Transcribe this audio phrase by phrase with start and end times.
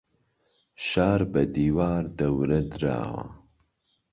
[0.87, 3.25] شار بە دیوار دەورە دراوە.